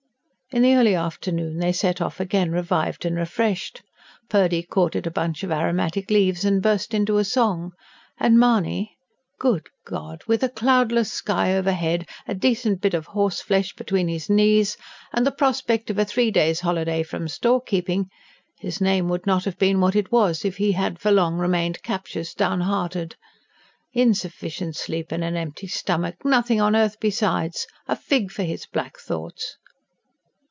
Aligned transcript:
In 0.53 0.63
the 0.63 0.75
early 0.75 0.95
afternoon 0.95 1.59
they 1.59 1.71
set 1.71 2.01
off 2.01 2.19
again, 2.19 2.51
revived 2.51 3.05
and 3.05 3.15
refreshed. 3.15 3.83
Purdy 4.27 4.63
caught 4.63 4.97
at 4.97 5.07
a 5.07 5.09
bunch 5.09 5.43
of 5.43 5.49
aromatic 5.51 6.11
leaves 6.11 6.43
and 6.43 6.61
burst 6.61 6.93
into 6.93 7.17
a 7.19 7.23
song; 7.23 7.71
and 8.19 8.37
Mahony.... 8.37 8.97
Good 9.39 9.69
God! 9.85 10.25
With 10.27 10.43
a 10.43 10.49
cloudless 10.49 11.09
sky 11.09 11.55
overhead, 11.55 12.05
a 12.27 12.35
decent 12.35 12.81
bit 12.81 12.93
of 12.93 13.05
horseflesh 13.05 13.71
between 13.75 14.09
his 14.09 14.29
knees, 14.29 14.75
and 15.13 15.25
the 15.25 15.31
prospect 15.31 15.89
of 15.89 15.97
a 15.97 16.03
three 16.03 16.31
days' 16.31 16.59
holiday 16.59 17.01
from 17.01 17.29
storekeeping, 17.29 18.09
his 18.59 18.81
name 18.81 19.07
would 19.07 19.25
not 19.25 19.45
have 19.45 19.57
been 19.57 19.79
what 19.79 19.95
it 19.95 20.11
was 20.11 20.43
if 20.43 20.57
he 20.57 20.73
had 20.73 20.99
for 20.99 21.11
long 21.13 21.37
remained 21.37 21.81
captious, 21.81 22.33
downhearted. 22.33 23.15
Insufficient 23.93 24.75
sleep, 24.75 25.13
and 25.13 25.23
an 25.23 25.37
empty 25.37 25.67
stomach 25.67 26.25
nothing 26.25 26.59
on 26.59 26.75
earth 26.75 26.99
besides! 26.99 27.67
A 27.87 27.95
fig 27.95 28.33
for 28.33 28.43
his 28.43 28.65
black 28.65 28.97
thoughts! 28.97 29.55